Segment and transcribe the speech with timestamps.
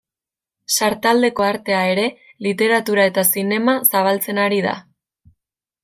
[0.75, 2.05] Sartaldeko artea ere,
[2.47, 4.77] literatura eta zinema, zabaltzen ari da.